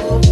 Ooh, 0.00 0.31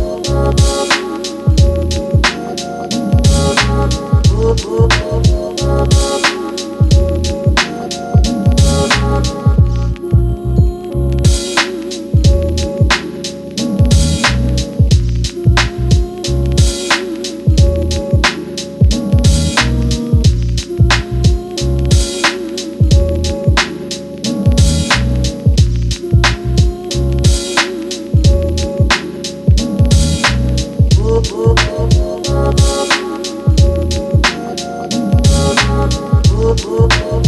Oh, 36.93 37.23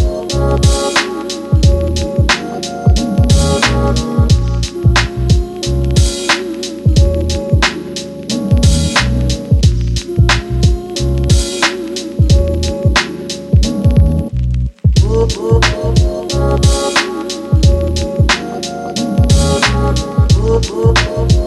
oh, 20.54 20.94
oh. 21.04 21.41